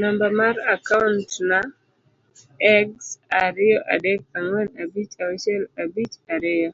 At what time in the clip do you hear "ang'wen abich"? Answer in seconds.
4.38-5.14